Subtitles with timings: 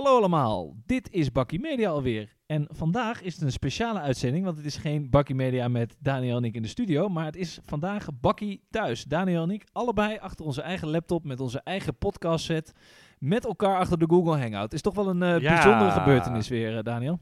[0.00, 2.36] Hallo allemaal, dit is Bakkie Media alweer.
[2.46, 6.36] En vandaag is het een speciale uitzending, want het is geen Bakkie Media met Daniel
[6.36, 9.04] en ik in de studio, maar het is vandaag Bakkie thuis.
[9.04, 12.72] Daniel en ik allebei achter onze eigen laptop met onze eigen podcast set,
[13.18, 14.62] met elkaar achter de Google Hangout.
[14.62, 15.54] Het is toch wel een Ja.
[15.54, 17.20] bijzondere gebeurtenis weer, eh, Daniel?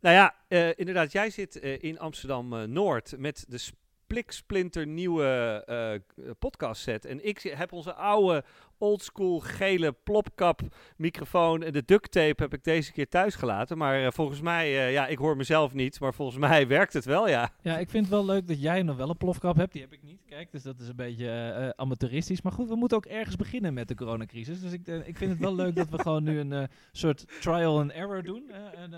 [0.00, 7.04] Nou ja, eh, inderdaad, jij zit in Amsterdam-Noord met de spliksplinter nieuwe eh podcast set.
[7.04, 8.44] En ik heb onze oude
[8.84, 10.60] oldschool gele plopkap
[10.96, 13.78] microfoon en de duct tape heb ik deze keer thuis gelaten.
[13.78, 17.04] Maar eh, volgens mij, eh, ja, ik hoor mezelf niet, maar volgens mij werkt het
[17.04, 17.50] wel, ja.
[17.62, 19.72] Ja, ik vind het wel leuk dat jij nog wel een plofkap hebt.
[19.72, 20.20] Die heb ik niet.
[20.26, 22.42] Kijk, dus dat is een beetje eh, amateuristisch.
[22.42, 24.60] Maar goed, we moeten ook ergens beginnen met de coronacrisis.
[24.60, 27.90] Dus ik, ik vind het wel leuk dat we gewoon nu een soort trial and
[27.90, 28.50] error doen.
[28.74, 28.92] en,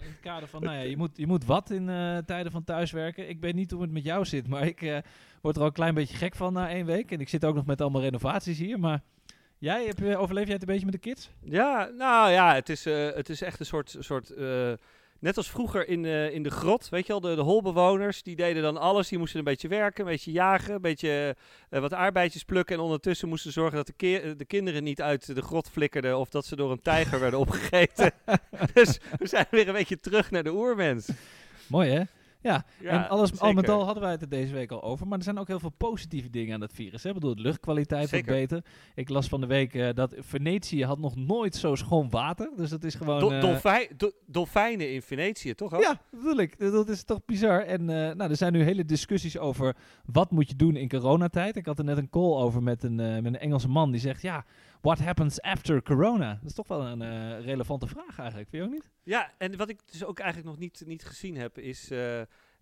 [0.00, 1.86] in het kader van, nou ja, je moet, je moet wat in
[2.26, 3.28] tijden van thuiswerken.
[3.28, 5.02] Ik weet niet hoe het met jou zit, maar ik
[5.40, 7.10] word er al een klein beetje gek van na één week.
[7.10, 8.80] En ik zit ook nog met allemaal renovaties hier.
[8.80, 9.02] Maar
[9.60, 11.30] jij, heb, overleef jij het een beetje met de kids?
[11.42, 14.72] Ja, nou ja, het is, eh, het is echt een soort, soort eh,
[15.18, 18.36] net als vroeger in, eh, in de grot, weet je wel, de, de holbewoners, die
[18.36, 21.36] deden dan alles, die moesten een beetje werken, een beetje jagen, een beetje
[21.68, 25.68] wat arbeidjes plukken en ondertussen moesten ze zorgen dat de, kinderen niet uit de grot
[25.68, 28.12] flikkerden of dat ze door een tijger werden opgegeten.
[28.74, 31.08] dus we zijn weer een beetje terug naar de oermens.
[31.66, 32.02] Mooi hè?
[32.42, 35.06] Ja, Ja, en alles, al met al hadden wij het er deze week al over.
[35.06, 37.02] Maar er zijn ook heel veel positieve dingen aan dat virus.
[37.02, 37.08] Hè?
[37.08, 38.32] Ik bedoel, de luchtkwaliteit Zeker.
[38.32, 38.70] wordt beter.
[38.94, 42.50] Ik las van de week eh, dat Venetië had nog nooit zo schoon water.
[42.56, 43.20] Dus dat is gewoon...
[43.20, 45.82] Do- eh, dolfij- do- dolfijnen in Venetië, toch ook?
[45.82, 46.58] ja, dat bedoel ik.
[46.58, 47.60] Dat is toch bizar.
[47.60, 51.56] En eh, nou, er zijn nu hele discussies over wat moet je doen in coronatijd.
[51.56, 54.22] Ik had er net een call over met een, met een Engelse man die zegt...
[54.22, 54.44] Ja,
[54.80, 56.34] what happens after corona?
[56.34, 58.50] Dat is toch wel een eh, relevante vraag eigenlijk.
[58.50, 58.90] Vind je ook niet?
[59.02, 61.90] Ja, en wat ik dus ook eigenlijk nog niet, niet gezien heb, is...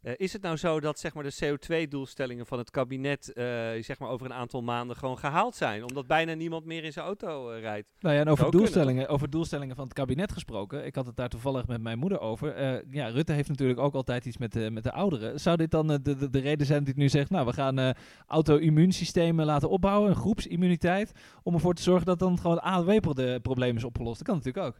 [0.02, 3.44] eh, is het nou zo dat zeg maar, de CO2-doelstellingen van het kabinet eh,
[3.80, 5.84] zeg maar, over een aantal maanden gewoon gehaald zijn?
[5.84, 7.92] Omdat bijna niemand meer in zijn auto eh, rijdt.
[8.00, 10.86] Nou ja, en over kunnen, doelstellingen, over doelstellingen van het kabinet gesproken.
[10.86, 12.82] Ik had het daar toevallig met mijn moeder over.
[12.90, 15.40] Ja, Rutte heeft natuurlijk ook altijd iets met de, met de ouderen.
[15.40, 17.30] Zou dit dan de, de, de reden zijn dat hij nu zegt...
[17.30, 17.94] nou, we gaan
[18.26, 21.12] auto-immuunsystemen laten opbouwen, een groepsimmuniteit...
[21.42, 24.18] om ervoor te zorgen dat dan gewoon het AOW-probleem is opgelost.
[24.18, 24.76] Dat kan natuurlijk ook.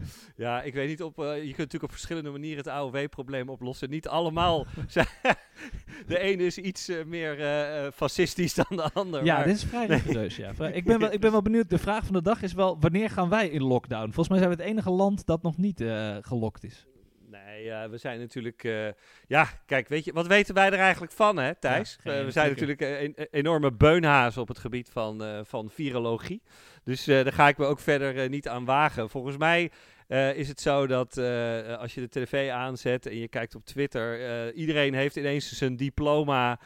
[0.36, 3.90] Ja, ik weet niet, op, eh, je kunt natuurlijk op verschillende manieren het AOW-probleem oplossen.
[3.90, 4.66] Niet allemaal.
[4.88, 5.06] zijn-
[6.06, 9.24] de ene is iets eh, meer eh, fascistisch dan de ander.
[9.24, 10.36] Ja, maar- dit is vrij rigoureus.
[10.36, 10.52] Ja.
[10.72, 11.70] Ik, ben wel, ik ben wel benieuwd.
[11.70, 12.76] De vraag van de dag is wel...
[12.80, 14.04] wanneer gaan wij in lockdown?
[14.04, 15.84] Volgens mij zijn we het enige land dat nog niet
[16.20, 16.86] gelokt is.
[17.62, 18.64] Ja, we zijn natuurlijk.
[18.64, 18.88] eh,
[19.26, 21.98] ja, kijk, weet je, wat weten wij er eigenlijk van, hè, Thijs?
[22.02, 25.70] Ja, Eh, we zijn natuurlijk een, een enorme beunhazen op het gebied van, eh, van
[25.70, 26.42] virologie.
[26.84, 29.10] Dus eh, daar ga ik me ook verder eh, niet aan wagen.
[29.10, 29.70] Volgens mij.
[30.10, 33.64] Eh, is het zo dat eh, als je de tv aanzet en je kijkt op
[33.64, 36.60] Twitter, eh, iedereen heeft ineens zijn diploma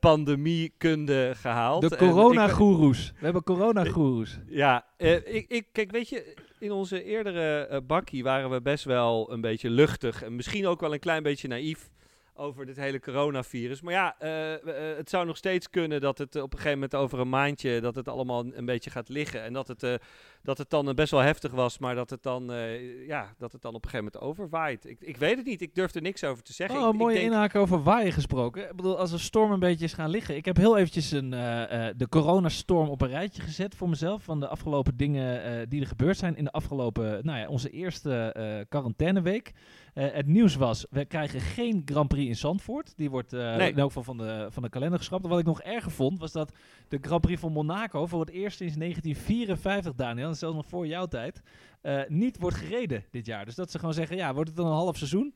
[0.00, 1.88] pandemiekunde gehaald.
[1.88, 3.12] De corona-goeroes.
[3.18, 4.38] We hebben corona-goeroes.
[4.46, 9.40] ja, ik, ik, kijk, weet je, in onze eerdere bakkie waren we best wel een
[9.40, 11.90] beetje luchtig en misschien ook wel een klein beetje naïef
[12.38, 13.80] over dit hele coronavirus.
[13.80, 16.94] Maar ja, eh, eh, het zou nog steeds kunnen dat het op een gegeven moment
[16.94, 19.94] over een maandje dat het allemaal een beetje gaat liggen en dat het, eh,
[20.42, 23.52] dat het dan eh, best wel heftig was, maar dat het dan, eh, ja, dat
[23.52, 24.86] het dan op een gegeven moment overwaait.
[24.86, 26.78] Ik, ik weet het niet, ik durf er niks over te zeggen.
[26.80, 28.62] Oh, Ik- ik mooie denk- inhaken over waaien gesproken.
[28.70, 30.36] Ik bedoel, als een storm een beetje is gaan liggen.
[30.36, 34.22] Ik heb heel eventjes een, eh, eh, de coronastorm op een rijtje gezet voor mezelf.
[34.22, 37.70] Van de afgelopen dingen eh, die er gebeurd zijn in de afgelopen, nou ja, onze
[37.70, 39.52] eerste eh quarantaineweek.
[39.94, 42.92] Eh, het nieuws was, we krijgen geen Grand Prix in Zandvoort.
[42.96, 43.70] Die wordt Nee.
[43.70, 45.26] in elk geval van de, van de kalender geschrapt.
[45.26, 46.52] Wat ik nog erger vond, was dat
[46.88, 50.86] de Grand Prix van Monaco voor het eerst sinds 1954, Daniel, en zelfs nog voor
[50.86, 51.42] jouw tijd,
[51.80, 53.44] eh, niet wordt gereden dit jaar.
[53.44, 55.34] Dus dat ze gewoon zeggen, ja, wordt het dan een half seizoen?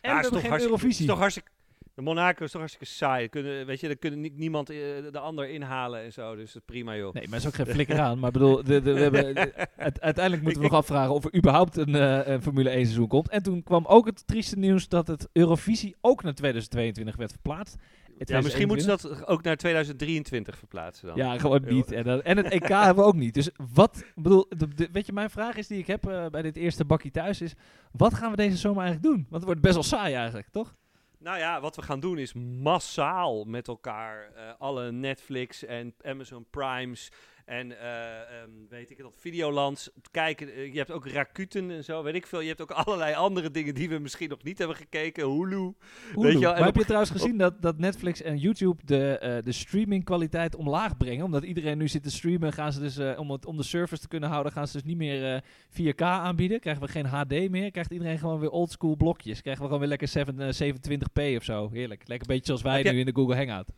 [0.00, 1.00] En Ja, is toch geen Eurovisie.
[1.04, 1.50] Is toch hartstikke,
[1.98, 3.28] de Monaco is toch hartstikke saai.
[3.28, 4.76] Kunnen, weet je, er kunnen niet, niemand eh,
[5.10, 6.34] de ander inhalen en zo.
[6.36, 7.14] Dus dat is prima, joh.
[7.14, 8.18] Nee, maar is ook geen flikker aan.
[8.18, 11.34] Maar bedoel, de, de, we hebben, de- uite- uiteindelijk moeten we nog afvragen of er
[11.36, 13.28] überhaupt een, eh, een Formule 1 seizoen komt.
[13.28, 17.76] En toen kwam ook het trieste nieuws dat het Eurovisie ook naar 2022 werd verplaatst.
[18.18, 21.16] Ja, misschien moeten ze dat ook naar 2023 verplaatsen dan.
[21.16, 21.92] Ja, gewoon niet.
[21.92, 23.34] En, dan- en het EK hebben we ook niet.
[23.34, 26.42] Dus wat, bedoel, de, de- weet je, mijn vraag is die ik heb eh, bij
[26.42, 27.52] dit eerste bakje thuis is,
[27.92, 29.22] wat gaan we deze zomer eigenlijk doen?
[29.22, 30.74] Want het wordt best wel saai eigenlijk, toch?
[31.18, 32.32] Nou ja, wat we gaan doen is
[32.62, 37.10] massaal met elkaar eh, alle Netflix en Amazon Primes
[37.48, 40.54] en eh, ehm, weet ik het, dat Videolands kijken.
[40.54, 42.40] Eh, je hebt ook Rakuten en zo, weet ik veel.
[42.40, 45.24] Je hebt ook allerlei andere dingen die we misschien nog niet hebben gekeken.
[45.24, 45.56] Hulu.
[45.56, 45.74] Hulu.
[46.14, 49.36] Weet je wel, maar heb je trouwens gezien dat, dat Netflix en YouTube de, eh
[49.44, 51.24] de streamingkwaliteit omlaag brengen?
[51.24, 54.08] Omdat iedereen nu zit te streamen, gaan ze dus, om, het, om de service te
[54.08, 55.40] kunnen houden, gaan ze dus niet meer eh
[55.70, 56.60] 4K aanbieden.
[56.60, 59.40] Krijgen we geen HD meer, krijgt iedereen gewoon weer oldschool blokjes.
[59.40, 61.70] Krijgen we gewoon weer lekker 7, eh, 720p of zo.
[61.72, 62.08] Heerlijk.
[62.08, 63.72] Lekker een beetje zoals wij nu in de Google Hangout.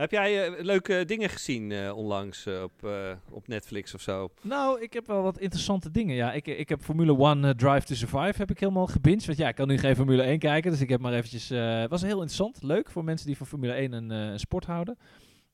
[0.00, 2.88] Heb jij eh, leuke dingen gezien eh, onlangs eh, op,
[3.30, 4.30] op Netflix of zo?
[4.42, 6.16] Nou, ik heb wel wat interessante dingen.
[6.16, 9.26] Ja, ik, ik heb Formule 1 eh, Drive to Survive heb ik helemaal gebinged.
[9.26, 10.70] Want ja, ik kan nu geen Formule 1 kijken.
[10.70, 11.48] Dus ik heb maar eventjes...
[11.48, 12.62] Het was heel interessant.
[12.62, 14.98] Leuk voor mensen die van Formule 1 een, eh, een sport houden.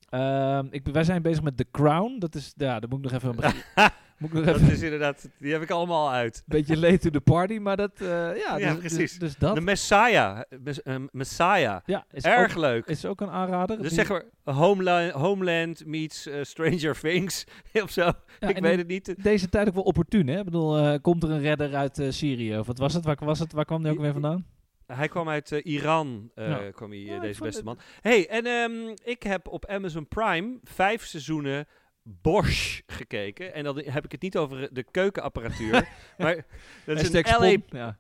[0.09, 2.19] Ehm, ik, wij zijn bezig met The Crown.
[2.19, 2.53] Dat is...
[2.57, 3.45] Ja, daar moet ik nog even...
[3.45, 3.55] een
[4.19, 6.43] moet ik nog Dat even is inderdaad, die heb ik allemaal uit.
[6.47, 7.59] beetje late to the party.
[7.59, 7.91] Maar dat...
[8.01, 8.97] eh, ja, Ja, dus, precies.
[8.99, 9.55] Dus, dus dat...
[9.55, 10.41] De Messiah.
[10.63, 11.81] Mes- eh, Messiah.
[11.85, 12.87] ja, is Erg ook, leuk.
[12.87, 13.77] is ook een aanrader.
[13.79, 17.45] Dus Die- zeg maar Homeland, Homeland meets eh, Stranger Things
[17.85, 18.03] of zo.
[18.41, 19.15] ja, ik weet het niet.
[19.23, 20.39] Deze tijd ook wel opportun, hè?
[20.39, 22.59] Ik bedoel, eh, komt er een redder uit Syrië?
[22.59, 23.05] Of wat was het?
[23.05, 23.53] Waar, was het?
[23.53, 24.47] Waar kwam die ook weer vandaan?
[24.87, 26.71] Hij kwam uit Iran, eh, Ja.
[26.71, 27.79] kwam hij, Ja, deze beste man.
[28.01, 31.67] hey, en ehm, ik heb op Amazon Prime vijf seizoenen
[32.09, 33.55] Bosch gekeken.
[33.55, 35.89] En dan heb ik het niet over de keukenapparatuur.
[36.19, 36.47] maar
[36.85, 37.57] dat is een LA.
[37.69, 37.97] Ja.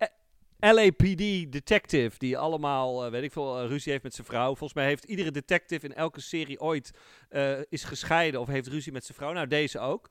[0.58, 4.46] LAPD detective die allemaal, eh, weet ik veel, eh, ruzie heeft met zijn vrouw.
[4.46, 6.90] Volgens mij heeft iedere detective in elke serie ooit
[7.28, 9.32] eh, is gescheiden of heeft ruzie met zijn vrouw.
[9.32, 10.10] Nou, deze ook.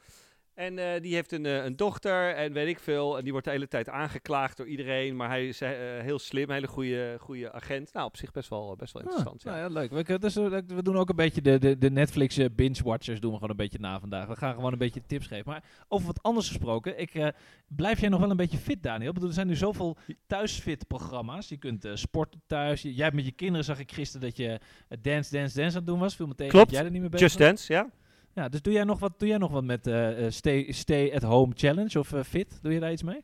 [0.55, 3.17] En eh, die heeft een, eh, een dochter en weet ik veel.
[3.17, 5.15] En die wordt de hele tijd aangeklaagd door iedereen.
[5.15, 5.69] Maar hij is eh,
[5.99, 7.93] heel slim, hele goede, goede agent.
[7.93, 9.37] Nou, op zich best wel, best wel interessant.
[9.37, 9.49] Ah, ja.
[9.59, 10.07] nou ja, leuk.
[10.07, 13.49] We, dus, we doen ook een beetje de, de, de Netflix binge-watchers doen we gewoon
[13.49, 14.27] een beetje na vandaag.
[14.27, 15.51] We gaan gewoon een beetje tips geven.
[15.51, 17.33] Maar over wat anders gesproken, ik,
[17.67, 19.07] blijf jij nog wel een beetje fit, Daniel?
[19.07, 19.97] Ik bedoel, er zijn nu zoveel
[20.27, 21.49] thuisfit-programma's.
[21.49, 22.81] Je kunt sporten thuis.
[22.81, 24.59] Jij hebt met je kinderen, zag ik gisteren, dat je
[25.01, 26.15] dance, dance, dance aan het doen was.
[26.15, 26.65] Viel me tegen Klopt.
[26.65, 27.39] dat jij er niet mee bezig Just.
[27.39, 27.89] Dance, ja.
[28.35, 31.13] Ja, dus doe jij nog wat, doe jij nog wat met eh, eh, stay, stay
[31.13, 32.59] at home challenge of eh, fit?
[32.61, 33.23] Doe je daar iets mee?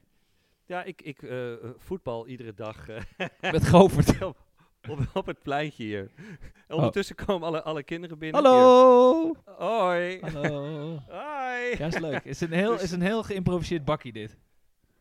[0.65, 1.21] Ja, ik, ik
[1.77, 2.87] voetbal iedere dag
[3.51, 4.21] Met Govert.
[4.23, 4.37] op,
[4.89, 6.11] op, op het pleintje hier.
[6.67, 8.43] En ondertussen komen alle, alle kinderen binnen.
[8.43, 9.23] Hallo!
[9.23, 9.53] Hier.
[9.55, 10.19] Hoi.
[10.19, 10.99] Hallo!
[11.07, 11.77] Hoi.
[11.77, 12.23] Ja, is leuk.
[12.23, 14.37] Is een heel, is een heel geïmproviseerd bakkie dit.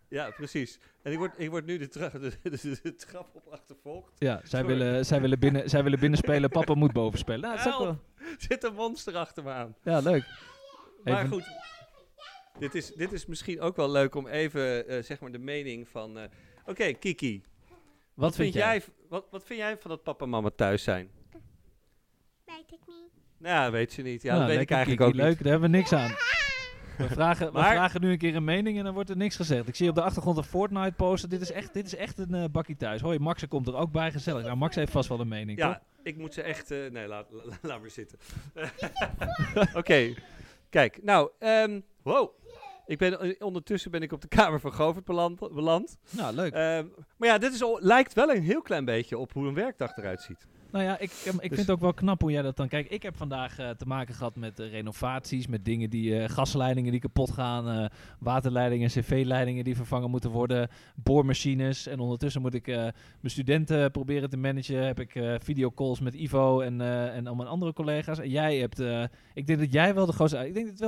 [0.09, 0.79] Ja, precies.
[1.03, 4.13] En ik word, ik word nu de, tra de, de, de trap op achtervolgd.
[4.19, 4.67] Ja, zij Sorry.
[4.77, 7.41] willen, zij, willen binnen, zij willen binnen spelen, papa moet boven spelen.
[7.41, 7.99] Nou, dat is ook wel,
[8.49, 9.77] zit een monster achter me aan.
[9.83, 10.25] ja, leuk.
[11.05, 11.45] Maar goed,
[12.59, 15.89] dit is, dit is misschien ook wel leuk om even eh, zeg maar de mening
[15.89, 16.19] van...
[16.19, 16.25] eh,
[16.67, 17.43] Oké, Kiki.
[18.15, 18.83] Wat vind jij?
[19.09, 21.11] wat, wat vind jij van dat papa en mama thuis zijn?
[22.45, 23.11] Weet ik niet.
[23.39, 24.23] Nou, weet je niet.
[24.23, 26.11] Ja, Nou, dat weet ik eigenlijk Kiki, ook Leuk, daar hebben we niks aan.
[27.09, 29.37] We vragen, we Maar- vragen nu een keer een mening en dan wordt er niks
[29.37, 29.69] gezegd.
[29.69, 31.29] Ik zie op de achtergrond een Fortnite poster.
[31.29, 33.01] Dit is echt, dit is echt een eh, bakkie thuis.
[33.01, 34.43] Hoi, Max er komt er ook bij, gezellig.
[34.45, 35.59] Nou, Max heeft vast wel een mening.
[35.59, 35.83] Ja, toch?
[36.03, 36.71] ik moet ze echt...
[36.71, 38.19] eh, nee, laat, la- laat maar zitten.
[39.81, 40.15] Oké,
[40.71, 41.03] kijk.
[41.03, 42.31] Nou, ehm, wow.
[42.87, 45.39] Ik ben, eh, ondertussen ben ik op de kamer van Govert beland.
[45.55, 45.99] beland.
[46.11, 46.53] Nou, leuk.
[46.53, 46.87] Ehm,
[47.17, 50.23] maar ja, dit is lijkt wel een heel klein beetje op hoe een werkdag eruit
[50.23, 50.47] ziet.
[50.73, 52.69] Nou ja, ik, ik Dus- vind het ook wel knap hoe jij dat dan...
[52.69, 56.19] Kijk, ik heb vandaag eh, te maken gehad met eh, renovaties, met dingen die...
[56.23, 61.87] eh, gasleidingen die kapot gaan, waterleidingen, cv-leidingen die vervangen moeten worden, boormachines.
[61.87, 64.87] En ondertussen moet ik mijn studenten proberen te managen.
[64.87, 66.81] Heb ik videocalls met Ivo en,
[67.13, 68.19] en al mijn andere collega's.
[68.19, 68.81] En jij hebt...
[69.35, 70.47] ik denk dat jij wel de grootste...
[70.47, 70.85] Ik denk dat het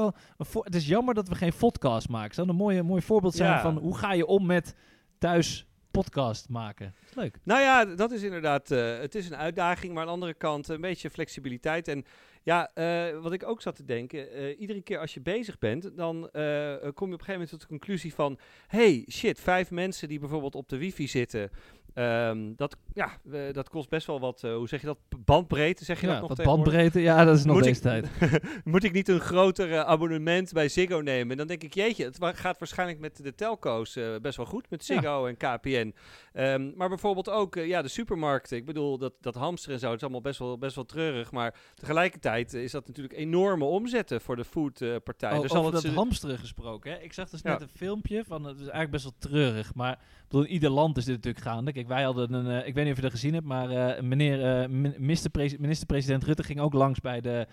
[0.49, 0.62] wel...
[0.64, 2.34] Het is jammer dat we geen podcast maken.
[2.34, 3.61] Zou een mooie, mooi voorbeeld zijn Ja.
[3.61, 4.75] van hoe ga je om met
[5.19, 6.94] thuis podcast maken.
[7.15, 7.39] Leuk.
[7.43, 10.69] Nou ja, dat is inderdaad, eh, het is een uitdaging, maar aan de andere kant
[10.69, 11.89] een beetje flexibiliteit.
[11.89, 12.05] En
[12.43, 15.97] ja, eh, wat ik ook zat te denken, eh, iedere keer als je bezig bent,
[15.97, 16.43] dan eh,
[16.73, 20.19] kom je op een gegeven moment tot de conclusie van, hey, shit, vijf mensen die
[20.19, 21.51] bijvoorbeeld op de wifi zitten,
[21.94, 23.11] ehm, dat, ja,
[23.53, 26.37] dat kost best wel wat, hoe zeg je dat, bandbreedte, zeg je Ja, dat nog
[26.37, 28.43] wat bandbreedte, ja, dat is nog Moet deze ik- tijd.
[28.65, 31.31] Moet ik niet een groter abonnement bij Ziggo nemen?
[31.31, 34.87] En dan denk ik, jeetje, het gaat waarschijnlijk met de telco's best wel goed, met
[34.87, 34.94] Ja.
[34.94, 35.94] Ziggo en KPN.
[36.32, 38.56] Ehm, maar bijvoorbeeld ook eh, ja, de supermarkten.
[38.56, 41.32] Ik bedoel, dat, dat hamster en zo, het is allemaal best wel, best wel treurig.
[41.32, 45.32] Maar tegelijkertijd eh, is dat natuurlijk enorme omzetten voor de foodpartij.
[45.36, 46.91] Oh, dus al over dat ze- hamsteren gesproken.
[46.93, 46.98] Hè?
[46.98, 47.51] Ik zag dus Ja.
[47.53, 49.98] net een filmpje van, het is eigenlijk best wel treurig, maar
[50.29, 51.72] bedoel, in ieder land is dit natuurlijk gaande.
[51.72, 54.03] Kijk, wij hadden een, eh, ik weet niet of je dat gezien hebt, maar eh,
[54.03, 57.46] meneer, min- minister-presi- minister-president Rutte ging ook langs bij de,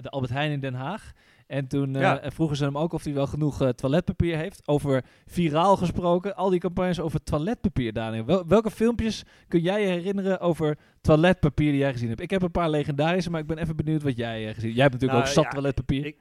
[0.00, 1.12] de Albert Heijn in Den Haag.
[1.54, 2.20] En toen eh, Ja.
[2.30, 4.62] vroegen ze hem ook of hij wel genoeg eh, toiletpapier heeft.
[4.68, 8.24] Over viraal gesproken, al die campagnes over toiletpapier, Daniel.
[8.24, 12.20] Wel- welke filmpjes kun jij je herinneren over toiletpapier die jij gezien hebt?
[12.20, 14.74] Ik heb een paar legendarische, maar ik ben even benieuwd wat jij eh, gezien hebt.
[14.74, 16.06] Jij hebt natuurlijk Nou, ook zat ja, toiletpapier.
[16.06, 16.16] Ik,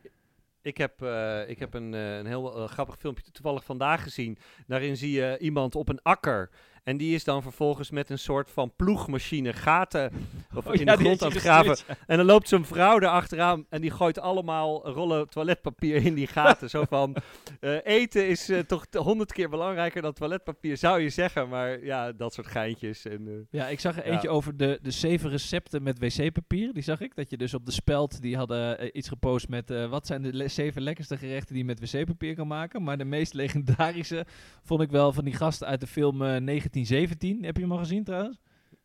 [0.61, 1.01] ik heb,
[1.47, 4.37] ik heb een, een heel grappig filmpje toevallig vandaag gezien.
[4.67, 6.49] Daarin zie je iemand op een akker.
[6.83, 10.11] En die is dan vervolgens met een soort van ploegmachine gaten
[10.55, 11.77] of Oh in ja, de grond aan het graven.
[11.87, 11.95] ja.
[12.07, 16.69] En dan loopt zo'n vrouw erachteraan en die gooit allemaal rollen toiletpapier in die gaten.
[16.69, 17.15] Zo van,
[17.59, 21.49] eh, eten is eh, toch honderd keer belangrijker dan toiletpapier, zou je zeggen.
[21.49, 23.05] Maar ja, dat soort geintjes.
[23.05, 24.11] En, eh, Ja, ik zag er Ja.
[24.11, 26.73] eentje over de, de zeven recepten met wc-papier.
[26.73, 27.15] Die zag ik.
[27.15, 29.69] Dat je dus op de speld, die hadden iets gepost met...
[29.89, 32.83] wat zijn de le- zeven lekkerste gerechten die je met wc-papier kan maken.
[32.83, 34.25] Maar de meest legendarische
[34.63, 36.39] vond ik wel van die gasten uit de film eh,
[36.73, 37.43] 1917.
[37.43, 38.37] Heb je hem al gezien trouwens?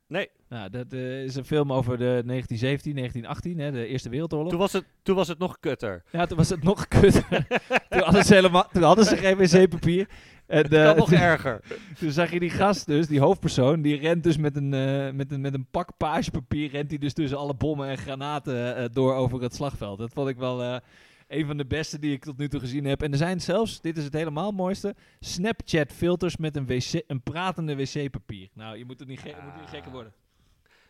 [0.09, 0.31] Nee.
[0.49, 4.51] Nou, dat eh, is een film over de 1917, 1918, hè, de Eerste Wereldoorlog.
[4.51, 6.03] Toen was het, toen was het nog kutter.
[6.13, 7.13] Ja, toen was het nog kut.
[7.89, 10.09] toen, hadden ze helemaal, toen hadden ze geen wc-papier.
[10.47, 11.61] En, eh, nog toen- erger.
[11.99, 15.33] Toen zag je die gast dus, die hoofdpersoon, die rent dus met een, eh, met
[15.33, 19.43] een, met een pak pagepapier, rent hij dus tussen alle bommen en granaten door over
[19.43, 19.99] het slagveld.
[19.99, 20.81] Dat vond ik wel
[21.29, 23.03] een van de beste die ik tot nu toe gezien heb.
[23.03, 27.23] En er zijn zelfs, dit is het helemaal mooiste, Snapchat filters met een, wc, een
[27.23, 28.49] pratende wc-papier.
[28.55, 30.13] Nou, je moet er niet, ge- moet niet gekker worden.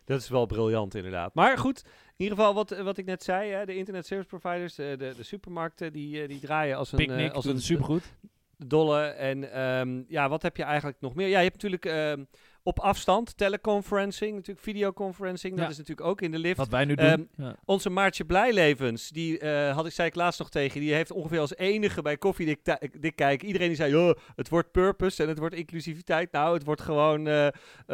[0.04, 1.34] Dat is wel briljant inderdaad.
[1.34, 1.82] Maar goed,
[2.16, 5.12] in ieder geval wat, wat ik net zei, hè, de internet service providers, de, de,
[5.16, 8.14] de supermarkten, die, eh, die draaien als een, Picnic eh, als een supergoed.
[8.56, 9.00] dolle.
[9.06, 11.28] En ehm, ja, wat heb je eigenlijk nog meer?
[11.28, 12.24] Ja, je hebt natuurlijk ehm,
[12.62, 15.54] op afstand teleconferencing, natuurlijk videoconferencing.
[15.54, 15.70] Dat Ja.
[15.70, 16.56] is natuurlijk ook in de lift.
[16.56, 17.06] Wat wij nu doen.
[17.06, 17.54] Ehm, ja.
[17.64, 21.40] Onze Maartje Blijlevens, die eh, had ik, zei ik laatst nog tegen, die heeft ongeveer
[21.40, 22.60] als enige bij koffiedik
[23.00, 23.46] dik kijken.
[23.46, 26.32] Iedereen die zei, "Oh, het wordt purpose en het wordt inclusiviteit.
[26.32, 27.52] Nou, het wordt gewoon eh, eh,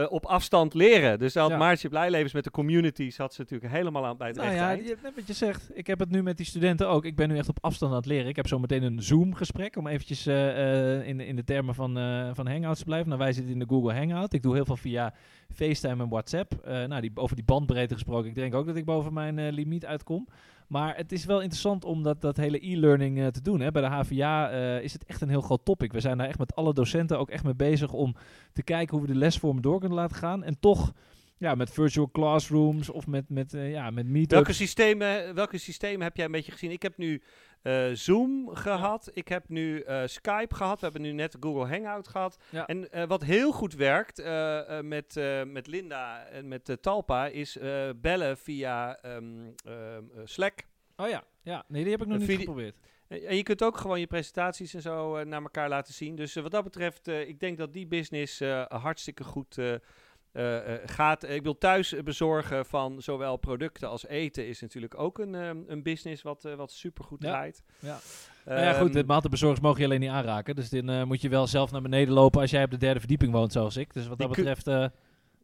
[0.09, 1.19] op afstand leren.
[1.19, 1.57] Dus had Ja.
[1.57, 4.97] Maartje Blijlevens met de community, zat ze natuurlijk helemaal aan bij het Nou ja, je,
[5.03, 5.71] net wat je zegt.
[5.75, 7.05] Ik heb het nu met die studenten ook.
[7.05, 8.29] Ik ben nu echt op afstand aan het leren.
[8.29, 11.75] Ik heb zo meteen een Zoom-gesprek om eventjes eh, eh, in, de- in de termen
[11.75, 13.09] van, eh, van Hangouts te blijven.
[13.09, 14.33] Nou, wij zitten in de Google Hangout.
[14.33, 15.15] Ik doe heel veel via
[15.53, 16.53] FaceTime en WhatsApp.
[16.55, 18.29] Eh, nou, die, over die bandbreedte gesproken.
[18.29, 20.29] Ik denk ook dat ik boven mijn eh, limiet uitkom.
[20.69, 23.61] Maar het is wel interessant om dat, dat hele e-learning eh, te doen.
[23.61, 23.71] Hè.
[23.71, 25.93] Bij de HVA is het echt een heel groot topic.
[25.93, 28.15] We zijn daar echt met alle docenten ook echt mee bezig om
[28.53, 30.45] te kijken hoe we de lesvormen door kunnen laten gaan.
[30.45, 30.93] En toch
[31.39, 34.33] ja, met virtual classrooms of met, met, ja, met meetups.
[34.33, 36.71] Welke systemen, welke systemen heb jij een beetje gezien?
[36.71, 37.23] Ik heb nu
[37.65, 39.11] eh, Zoom gehad.
[39.13, 40.81] Ik heb nu eh, Skype gehad.
[40.81, 42.39] We hebben nu net Google Hangout gehad.
[42.51, 42.67] Ja.
[42.67, 44.23] En eh, wat heel goed werkt
[44.83, 47.59] met, met Linda en met Talpa is
[47.97, 49.25] bellen via ehm,
[49.65, 50.67] ehm, eh, Slack.
[50.97, 51.65] Oh ja, ja.
[51.69, 52.79] Nee, die heb ik nog niet geprobeerd.
[53.09, 56.17] En je kunt ook gewoon je presentaties en zo naar elkaar laten zien.
[56.17, 59.59] Dus wat dat betreft, ik denk dat die business hartstikke goed
[60.87, 61.29] gaat.
[61.29, 65.57] Ik wil thuis eh, bezorgen van zowel producten als eten is natuurlijk ook een, ehm,
[65.67, 67.29] een business wat, eh, wat supergoed Ja.
[67.29, 67.63] draait.
[67.79, 67.99] Ja.
[68.45, 70.55] Nou ja, goed, de Ehm, maaltijdbezorgers mogen je alleen niet aanraken.
[70.55, 72.99] Dus dan eh, moet je wel zelf naar beneden lopen als jij op de derde
[72.99, 73.93] verdieping woont, zoals ik.
[73.95, 74.67] Dus wat dat betreft...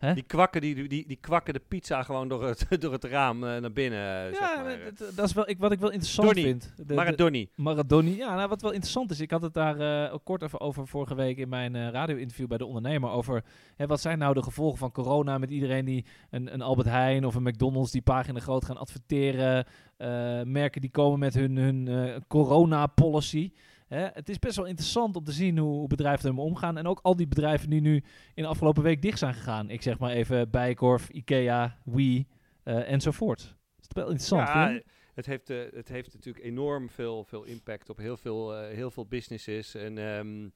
[0.00, 0.14] eh, hè?
[0.14, 3.60] die, kwakken, die, die, die kwakken de pizza gewoon door het, door het raam eh,
[3.60, 3.98] naar binnen.
[4.26, 4.64] eh, zeg ja, maar.
[4.64, 6.44] maar dat, dat is wel, ik, wat ik wel interessant Donnie.
[6.44, 6.72] vind.
[6.76, 7.48] De, de- Maradoni.
[7.54, 8.16] Maradoni.
[8.16, 10.86] Ja, nou, wat wel interessant is, ik had het daar eh, ook kort even over
[10.86, 13.10] vorige week in mijn eh, radio-interview bij de ondernemer.
[13.10, 13.44] Over
[13.76, 17.24] hè, wat zijn nou de gevolgen van corona met iedereen die een, een Albert Heijn
[17.26, 19.64] of een McDonald's die pagina groot gaan adverteren.
[19.96, 23.52] eh, merken die komen met hun, hun eh, corona-policy.
[23.90, 26.78] Hè, het is best wel interessant om te zien hoe, hoe bedrijven ermee omgaan.
[26.78, 27.94] En ook al die bedrijven die nu
[28.34, 29.70] in de afgelopen week dicht zijn gegaan.
[29.70, 32.26] Ik zeg maar even Bijkorf, Ikea, Wii
[32.62, 33.40] eh, enzovoort.
[33.76, 34.48] Dat is wel interessant.
[34.48, 34.80] Ja,
[35.14, 38.90] het heeft, eh, het heeft natuurlijk enorm veel, veel impact op heel veel, eh, heel
[38.90, 39.74] veel businesses.
[39.74, 40.48] En, ehm,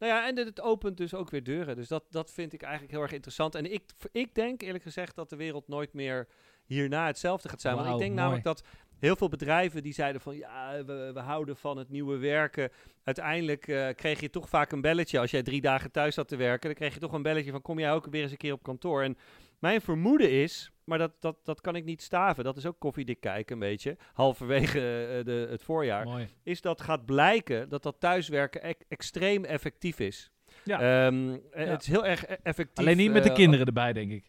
[0.00, 1.76] nou ja, en het- het opent dus ook weer deuren.
[1.76, 3.54] Dus dat, dat vind ik eigenlijk heel erg interessant.
[3.54, 6.28] En ik, ik denk eerlijk gezegd dat de wereld nooit meer
[6.64, 7.74] hierna hetzelfde gaat zijn.
[7.74, 8.20] Want ik denk mooi.
[8.20, 8.62] namelijk dat
[8.98, 12.70] heel veel bedrijven die zeiden van ja, we, we houden van het nieuwe werken.
[13.04, 16.36] Uiteindelijk eh, kreeg je toch vaak een belletje als jij drie dagen thuis zat te
[16.36, 16.66] werken.
[16.68, 18.62] Dan kreeg je toch een belletje van kom jij ook weer eens een keer op
[18.62, 19.02] kantoor.
[19.02, 19.16] En
[19.60, 23.20] mijn vermoeden is, maar dat, dat, dat kan ik niet staven, dat is ook koffiedik
[23.20, 26.28] kijken een beetje, halverwege eh, de, het voorjaar, Mooi.
[26.42, 30.30] is dat gaat blijken dat dat thuiswerken ec- extreem effectief is.
[30.64, 31.06] Ja.
[31.06, 32.78] Ehm, eh, Het is heel erg e- effectief.
[32.86, 34.24] Alleen niet met de eh, kinderen erbij, denk ik.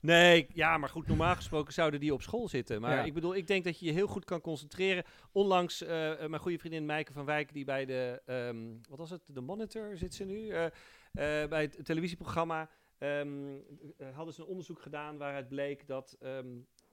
[0.00, 2.80] Nee, ja, maar goed, normaal gesproken zouden die op school zitten.
[2.80, 3.02] Maar Ja.
[3.04, 5.04] ik bedoel, ik denk dat je je heel goed kan concentreren.
[5.32, 8.56] Onlangs eh, eh, mijn goede vriendin Meike van Wijk, die bij de, ehm,
[8.88, 13.54] wat was het, de Monitor zit ze nu, eh, eh, bij het televisieprogramma, ehm,
[13.96, 16.46] eh, hadden ze een onderzoek gedaan waaruit bleek dat ehm,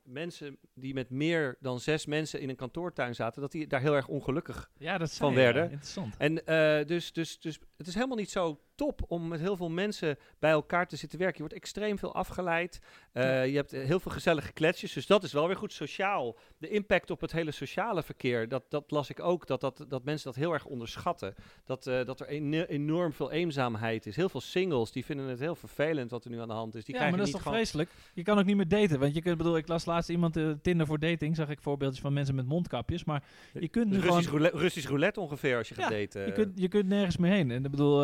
[0.04, 3.96] mensen die met meer dan zes mensen in een kantoortuin zaten, dat die daar heel
[3.96, 5.44] erg ongelukkig Ja, dat Van je, ja.
[5.44, 5.64] Werden.
[5.64, 6.16] Interessant.
[6.18, 9.70] en eh, dus, dus, dus het is helemaal niet zo top om met heel veel
[9.70, 11.36] mensen bij elkaar te zitten werken.
[11.36, 12.82] Je wordt extreem veel afgeleid.
[13.12, 13.48] Eh.
[13.48, 14.94] Je hebt eh, heel veel gezellige kletsjes.
[14.94, 16.38] Dus dat is wel weer goed sociaal.
[16.58, 19.48] De impact op het hele sociale verkeer, dat, dat las ik ook.
[19.48, 21.36] Dat, dat, dat mensen dat heel erg onderschatten.
[21.66, 24.16] Dat, eh, dat er ene- enorm veel eenzaamheid is.
[24.16, 26.86] Heel veel singles, die vinden het heel vervelend wat er nu aan de hand is.
[26.86, 27.90] Die ja, maar krijgen dat is toch vreselijk?
[28.14, 29.00] Je kan ook niet meer daten.
[29.00, 31.36] Want je kunt, bedoel, ik las laatst iemand Tinder voor dating.
[31.36, 33.04] Zag ik voorbeeldjes van mensen met mondkapjes.
[33.04, 33.24] Maar
[33.54, 34.30] je kunt nu Russisch, gewoon...
[34.32, 36.26] roulette, Russisch roulette ongeveer als je Ja, gaat daten.
[36.26, 37.52] Je kunt, je kunt nergens meer heen.
[37.52, 38.02] En, ik bedoel,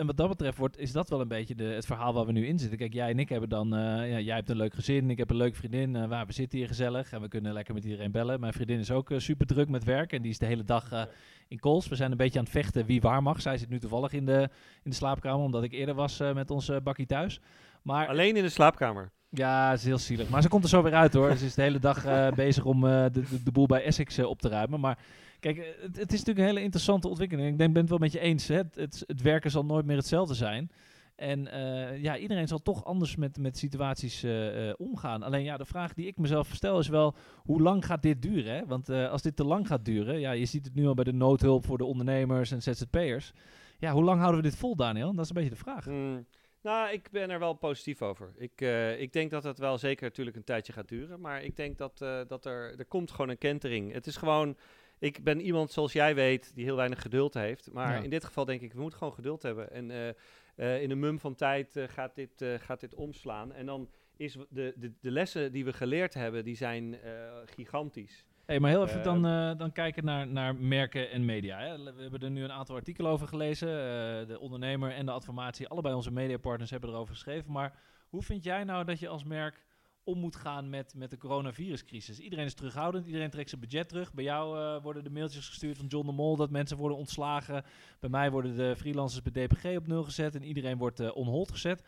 [0.00, 2.32] en wat dat betreft wordt, is dat wel een beetje de, het verhaal waar we
[2.32, 2.78] nu in zitten.
[2.78, 3.74] Kijk, jij en ik hebben dan...
[3.74, 5.96] eh, ja, jij hebt een leuk gezin, ik heb een leuke vriendin.
[5.96, 8.40] eh, waar we zitten hier gezellig en we kunnen lekker met iedereen bellen.
[8.40, 11.02] Mijn vriendin is ook super druk met werk en die is de hele dag eh,
[11.48, 11.88] in Kools.
[11.88, 13.40] We zijn een beetje aan het vechten wie waar mag.
[13.40, 14.48] Zij zit nu toevallig in de,
[14.82, 17.40] in de slaapkamer, omdat ik eerder was eh, met onze bakkie thuis.
[17.82, 19.10] Maar Alleen in de slaapkamer.
[19.28, 20.28] ja, het is heel zielig.
[20.28, 21.36] Maar ze komt er zo weer uit hoor.
[21.36, 24.18] Ze is de hele dag eh, bezig om eh, de, de, de boel bij Essex
[24.18, 24.80] eh, op te ruimen.
[24.80, 24.98] Maar
[25.40, 27.48] kijk, het, het is natuurlijk een hele interessante ontwikkeling.
[27.48, 28.48] Ik denk, ben het wel met je eens.
[28.48, 28.56] Hè?
[28.56, 30.70] Het, het, het werken zal nooit meer hetzelfde zijn.
[31.20, 35.22] En eh, ja, iedereen zal toch anders met, met situaties eh, eh, omgaan.
[35.22, 38.54] Alleen ja, de vraag die ik mezelf stel is wel, hoe lang gaat dit duren?
[38.54, 38.66] Hè?
[38.66, 41.04] Want eh, als dit te lang gaat duren, ja, je ziet het nu al bij
[41.04, 43.32] de noodhulp voor de ondernemers en ZZP'ers.
[43.78, 45.14] Ja, hoe lang houden we dit vol, Daniel?
[45.14, 45.84] Dat is een beetje de vraag.
[45.84, 46.26] Hmm.
[46.62, 48.32] Nou, ik ben er wel positief over.
[48.36, 51.20] Ik, eh, ik denk dat het wel zeker natuurlijk een tijdje gaat duren.
[51.20, 53.92] Maar ik denk dat, eh, dat er, er komt gewoon een kentering.
[53.92, 54.56] Het is gewoon...
[54.98, 57.72] Ik ben iemand zoals jij weet die heel weinig geduld heeft.
[57.72, 58.02] Maar Ja.
[58.02, 59.70] in dit geval denk ik, we moeten gewoon geduld hebben.
[59.70, 60.14] En
[60.56, 63.52] eh, in een mum van tijd gaat, dit, gaat dit omslaan.
[63.52, 66.98] En dan is de, de, de lessen die we geleerd hebben, die zijn
[67.44, 68.26] gigantisch.
[68.50, 71.58] Hey, maar heel even Eh, dan, eh, dan kijken naar, naar merken en media.
[71.58, 71.94] Hè.
[71.94, 73.68] We hebben er nu een aantal artikelen over gelezen.
[73.68, 77.52] Eh, de ondernemer en de adformatie, allebei onze mediapartners hebben erover geschreven.
[77.52, 77.78] Maar
[78.08, 79.64] hoe vind jij nou dat je als merk
[80.04, 82.18] om moet gaan met, met de coronaviruscrisis?
[82.18, 84.12] Iedereen is terughoudend, iedereen trekt zijn budget terug.
[84.14, 87.64] Bij jou eh, worden de mailtjes gestuurd van John de Mol dat mensen worden ontslagen.
[88.00, 91.26] Bij mij worden de freelancers bij DPG op nul gezet en iedereen wordt eh on
[91.26, 91.84] hold gezet.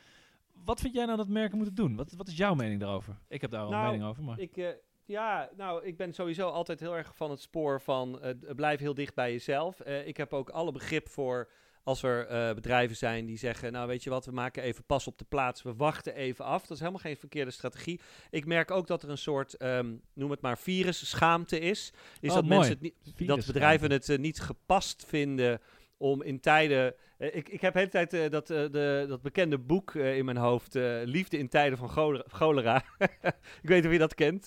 [0.65, 1.97] Wat vind jij nou dat merken moeten doen?
[1.97, 3.19] Wat, wat is jouw mening daarover?
[3.29, 4.39] Ik heb daar wel een Nou, mening over, maar...
[4.39, 4.69] Ik, eh,
[5.05, 8.81] ja, nou, ik ben sowieso altijd heel erg van het spoor van eh, d- blijf
[8.81, 9.81] heel dicht bij jezelf.
[9.81, 11.49] Eh, ik heb ook alle begrip voor
[11.85, 15.07] als er eh, bedrijven zijn die zeggen, nou weet je wat, we maken even pas
[15.07, 16.61] op de plaats, we wachten even af.
[16.63, 18.01] Dat is helemaal geen verkeerde strategie.
[18.31, 21.93] Ik merk ook dat er een soort, ehm, noem het maar, virusschaamte is.
[22.21, 22.57] Is Oh, dat mooi.
[22.57, 22.83] mensen het
[23.19, 25.61] niet, dat bedrijven het eh, niet gepast vinden
[25.97, 26.95] om in tijden.
[27.23, 30.25] Eh, ik, ik heb de hele tijd eh, dat, eh, de, dat bekende boek in
[30.25, 30.75] mijn hoofd,
[31.05, 32.25] Liefde in tijden van cholera.
[32.27, 32.85] cholera.
[33.63, 34.47] ik weet niet of je dat kent.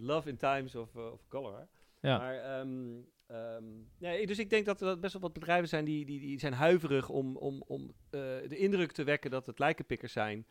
[0.00, 1.68] Love in Times of, of Cholera.
[2.00, 2.18] Ja.
[2.18, 3.64] Maar, ehm, ehm,
[3.98, 6.52] nee, dus ik denk dat er best wel wat bedrijven zijn die, die, die zijn
[6.52, 10.46] huiverig om, om, om de indruk te wekken dat het lijkenpikkers zijn.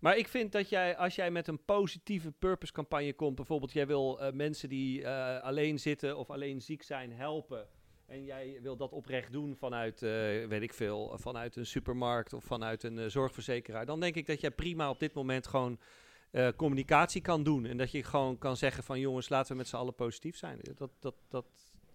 [0.00, 3.86] Maar ik vind dat jij, als jij met een positieve purpose campagne komt, bijvoorbeeld jij
[3.86, 5.08] wil mensen die
[5.40, 7.66] alleen zitten of alleen ziek zijn helpen.
[8.06, 10.10] En jij wil dat oprecht doen vanuit, eh,
[10.46, 13.86] weet ik veel, vanuit een supermarkt of vanuit een eh, zorgverzekeraar.
[13.86, 15.78] Dan denk ik dat jij prima op dit moment gewoon
[16.30, 17.66] eh, communicatie kan doen.
[17.66, 20.58] En dat je gewoon kan zeggen van jongens, laten we met z'n allen positief zijn.
[20.74, 21.46] Dat, dat, dat,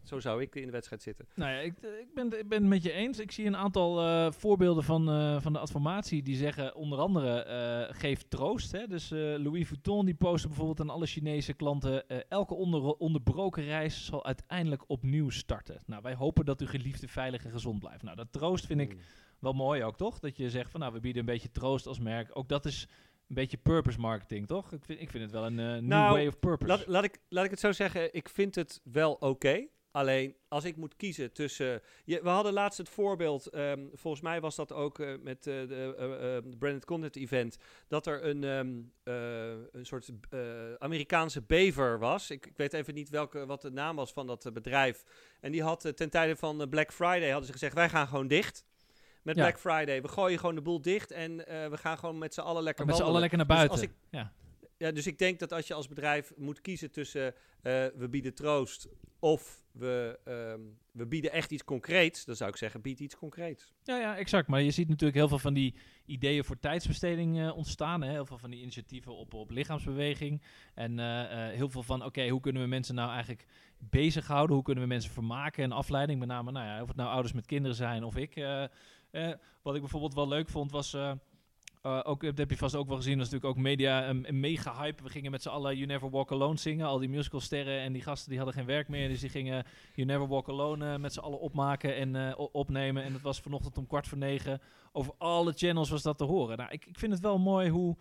[0.04, 1.26] zo zou ik in de wedstrijd zitten.
[1.36, 3.20] Nou ja, ik, ik, ben, ik ben het met je eens.
[3.20, 7.42] Ik zie een aantal eh, voorbeelden van, eh, van de adformatie die zeggen onder andere
[7.42, 8.72] eh, geef troost.
[8.72, 8.88] Hè?
[8.88, 14.26] Dus Louis Vuitton die postte bijvoorbeeld aan alle Chinese klanten elke onder, onderbroken reis zal
[14.26, 15.82] uiteindelijk opnieuw starten.
[15.86, 18.04] Nou, wij hopen dat uw geliefde veilig en gezond blijft.
[18.04, 18.98] Nou, dat troost vind ik
[19.40, 20.20] wel mooi ook, toch?
[20.20, 22.30] Dat je zegt van nou, we bieden een beetje troost als merk.
[22.34, 22.88] Ook dat is
[23.30, 24.72] een beetje purpose marketing, toch?
[24.72, 26.72] Ik vind, ik vind het wel een eh, new Nou, way of purpose.
[26.72, 29.68] Laat, laat, ik, laat ik het zo zeggen, ik vind het wel oké.
[29.92, 31.82] Alleen als ik moet kiezen tussen.
[32.06, 35.54] Je, we hadden laatst het voorbeeld, ehm, volgens mij was dat ook eh, met eh,
[35.68, 35.96] de
[36.44, 38.70] eh, Branded Content Event, dat er een, ehm,
[39.04, 40.10] eh, een soort
[40.78, 42.30] Amerikaanse bever was.
[42.30, 45.04] Ik, ik weet even niet welke, wat de naam was van dat bedrijf.
[45.40, 48.64] En die had ten tijde van Black Friday hadden ze gezegd: wij gaan gewoon dicht.
[49.22, 49.42] Met Ja.
[49.42, 50.02] Black Friday.
[50.02, 51.38] We gooien gewoon de boel dicht en
[51.70, 53.80] we gaan gewoon met z'n allen lekker met z'n allen lekker naar Dus buiten.
[53.80, 54.34] als ja.
[54.80, 58.34] Ja, dus ik denk dat als je als bedrijf moet kiezen tussen eh, we bieden
[58.34, 58.88] troost
[59.20, 60.60] of we, ehm,
[60.92, 63.74] we bieden echt iets concreets, dan zou ik zeggen bied iets concreets.
[63.84, 64.48] Ja, ja, exact.
[64.48, 68.02] Maar je ziet natuurlijk heel veel van die ideeën voor tijdsbesteding eh, ontstaan.
[68.02, 68.12] Hè?
[68.12, 70.42] Heel veel van die initiatieven op, op lichaamsbeweging.
[70.74, 73.46] En eh, heel veel van, oké, hoe kunnen we mensen nou eigenlijk
[73.78, 74.56] bezighouden?
[74.56, 76.20] Hoe kunnen we mensen vermaken en afleiding?
[76.20, 78.34] Met name, nou ja, of het nou ouders met kinderen zijn of ik.
[79.62, 80.96] wat ik bijvoorbeeld wel leuk vond was...
[81.82, 84.28] eh, ook, dat heb je vast ook wel gezien, dat is natuurlijk ook media een,
[84.28, 85.04] een mega hype.
[85.04, 86.86] We gingen met z'n allen You Never Walk Alone zingen.
[86.88, 89.08] Al die musicalsterren en die gasten die hadden geen werk meer.
[89.08, 93.04] Dus die gingen You Never Walk Alone eh, met z'n allen opmaken en eh, opnemen.
[93.04, 94.62] En dat was vanochtend om kwart voor negen.
[94.92, 96.58] Over alle channels was dat te horen.
[96.58, 97.98] Nou, ik, ik vind het wel mooi hoe,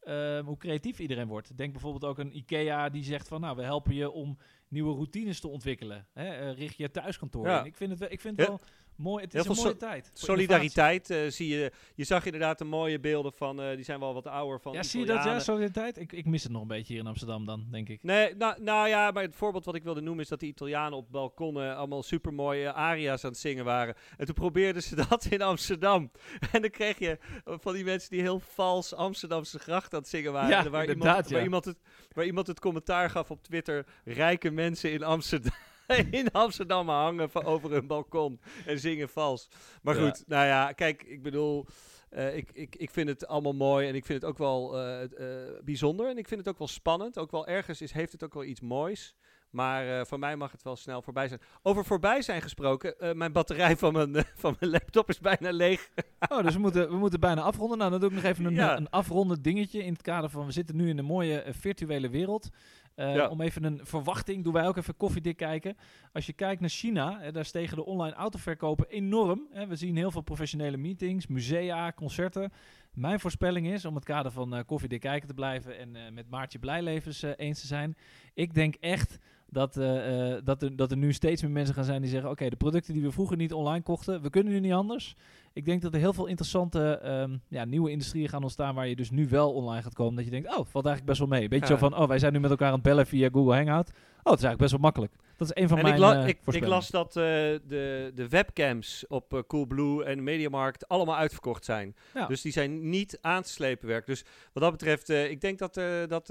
[0.00, 1.56] eh, hoe creatief iedereen wordt.
[1.56, 3.40] Denk bijvoorbeeld ook aan IKEA die zegt van...
[3.40, 4.38] nou, we helpen je om
[4.68, 6.06] nieuwe routines te ontwikkelen.
[6.12, 6.50] Hè?
[6.50, 7.60] richt je thuiskantoor Ja.
[7.60, 7.66] in.
[7.66, 8.60] Ik vind het, wel- ik vind het wel
[9.00, 9.24] mooi.
[9.24, 10.10] Het heel is een mooie so- tijd.
[10.14, 11.72] Solidariteit eh, zie je.
[11.94, 14.82] Je zag inderdaad de mooie beelden van, eh, die zijn wel wat ouder van Ja,
[14.82, 15.24] zie je dat?
[15.24, 15.98] Ja, solidariteit.
[15.98, 18.02] Ik, ik mis het nog een beetje hier in Amsterdam dan, denk ik.
[18.02, 20.98] Nee, nou, nou ja, maar het voorbeeld wat ik wilde noemen is dat de Italianen
[20.98, 23.94] op balkonnen allemaal supermooie aria's aan het zingen waren.
[24.16, 26.10] En toen probeerden ze dat in Amsterdam.
[26.52, 30.32] En dan kreeg je van die mensen die heel vals Amsterdamse gracht aan het zingen
[30.32, 30.48] waren.
[30.48, 31.78] Ja, waar, iemand, waar, iemand het,
[32.12, 33.86] waar iemand het commentaar gaf op Twitter.
[34.04, 35.52] Rijke mensen in Amsterdam.
[36.10, 39.48] In Amsterdam hangen van over hun balkon en zingen vals.
[39.82, 40.04] Maar Ja.
[40.06, 41.66] goed, nou ja, kijk, ik bedoel,
[42.10, 45.02] eh, ik, ik, ik vind het allemaal mooi en ik vind het ook wel eh,
[45.02, 46.08] eh, bijzonder.
[46.08, 47.18] En ik vind het ook wel spannend.
[47.18, 49.14] Ook wel ergens is, heeft het ook wel iets moois.
[49.50, 51.40] Maar voor mij mag het wel snel voorbij zijn.
[51.62, 55.88] Over voorbij zijn gesproken, mijn batterij van mijn, van mijn laptop is bijna leeg.
[56.28, 57.78] Oh, dus we moeten, we moeten bijna afronden.
[57.78, 58.76] Nou, dan doe ik nog even een, Ja.
[58.76, 60.46] een afrondend dingetje in het kader van...
[60.46, 62.48] we zitten nu in een mooie virtuele wereld.
[62.94, 63.28] Eh, Ja.
[63.28, 65.76] Om even een verwachting, doen wij ook even koffiedik kijken.
[66.12, 69.46] Als je kijkt naar China, daar stegen de online autoverkopen enorm.
[69.52, 69.66] Hè.
[69.66, 72.52] We zien heel veel professionele meetings, musea, concerten.
[72.92, 76.30] Mijn voorspelling is, om het kader van eh koffiedik kijken te blijven en eh, met
[76.30, 77.96] Maartje Blijlevens eens te zijn.
[78.34, 79.18] Ik denk echt
[79.50, 82.30] dat, eh, eh, dat, er, dat er nu steeds meer mensen gaan zijn die zeggen:
[82.30, 85.16] Oké, de producten die we vroeger niet online kochten, we kunnen nu niet anders.
[85.52, 88.96] Ik denk dat er heel veel interessante ehm, ja, nieuwe industrieën gaan ontstaan waar je
[88.96, 90.14] dus nu wel online gaat komen.
[90.14, 91.48] Dat je denkt: Oh, valt eigenlijk best wel mee.
[91.48, 91.78] Beetje Ja.
[91.80, 93.88] zo van: Oh, wij zijn nu met elkaar aan het bellen via Google Hangout.
[94.22, 95.12] Oh, het is eigenlijk best wel makkelijk.
[95.40, 96.68] Dat is een van En mijn ik, la- eh, ik, ik voorspellingen.
[96.74, 101.96] las dat eh, de, de webcams op eh, Coolblue en Mediamarkt allemaal uitverkocht zijn.
[102.14, 102.26] Ja.
[102.26, 104.06] Dus die zijn niet aan te slepen werk.
[104.06, 105.74] Dus wat dat betreft, ik denk dat,
[106.08, 106.26] dat,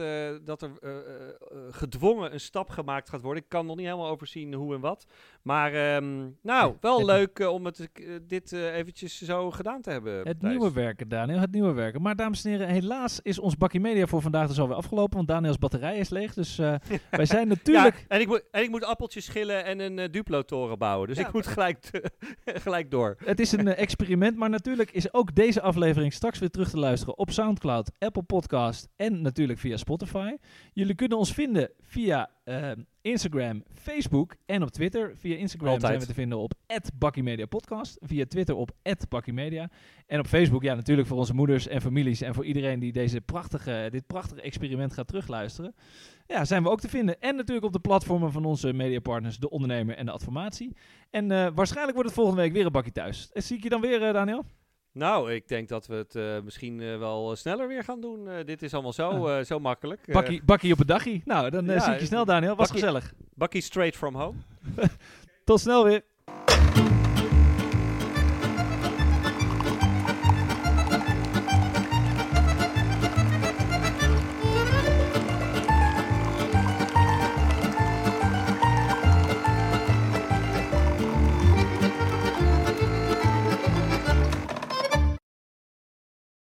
[0.45, 0.69] dat er
[1.71, 3.43] gedwongen een stap gemaakt gaat worden.
[3.43, 5.05] Ik kan nog niet helemaal overzien hoe en wat.
[5.41, 7.89] Maar ehm, nou, wel leuk om het,
[8.27, 10.13] dit eventjes zo gedaan te hebben.
[10.27, 10.53] Het Thijs.
[10.53, 11.39] nieuwe werken, Daniel.
[11.39, 12.01] Het nieuwe werken.
[12.01, 15.15] Maar dames en heren, helaas is ons bakkie media voor vandaag dus alweer afgelopen.
[15.15, 16.33] Want Daniels batterij is leeg.
[16.33, 16.55] Dus
[17.11, 17.95] wij zijn natuurlijk...
[17.95, 21.07] Ja, en ik, moet, en ik moet appeltjes schillen en een eh, Duplo-toren bouwen.
[21.07, 21.89] Dus Ja, ik moet gelijk,
[22.65, 23.15] gelijk door.
[23.25, 26.77] Het is een eh, experiment, maar natuurlijk is ook deze aflevering straks weer terug te
[26.77, 30.35] luisteren op Soundcloud, Apple Podcast en natuurlijk via Spotify.
[30.73, 35.13] Jullie kunnen ons vinden via eh, Instagram, Facebook en op Twitter.
[35.17, 35.87] Via Instagram Altijd.
[35.87, 36.53] zijn we te vinden op
[36.93, 38.71] @bakkiemedia_podcast, via Twitter op
[39.09, 39.69] @bakkiemedia
[40.07, 43.21] en op Facebook ja natuurlijk voor onze moeders en families en voor iedereen die deze
[43.21, 45.75] prachtige, dit prachtige experiment gaat terugluisteren.
[46.27, 47.21] Ja, zijn we ook te vinden.
[47.21, 50.75] En natuurlijk op de platformen van onze mediapartners, De Ondernemer en De Adformatie.
[51.09, 53.29] En eh, waarschijnlijk wordt het volgende week weer een bakje thuis.
[53.31, 54.45] En zie ik je dan weer, eh, Daniel?
[54.99, 58.27] Nou, ik denk dat we het eh, misschien eh, wel eh, sneller weer gaan doen.
[58.45, 59.45] Dit is allemaal zo, Ah.
[59.45, 59.99] zo makkelijk.
[60.11, 61.21] Bakkie, bakkie op een dagje.
[61.25, 62.55] Nou, dan ja, zie ik je snel, Daniel.
[62.55, 63.13] Was bakkie- gezellig.
[63.35, 64.37] bakkie straight from home.
[65.45, 66.01] Tot snel weer.